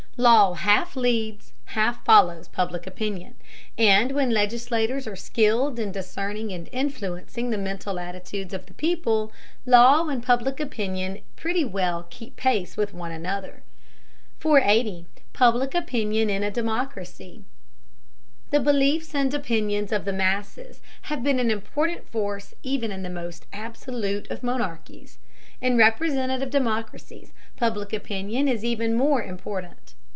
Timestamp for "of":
8.53-8.67, 19.91-20.05, 24.29-24.43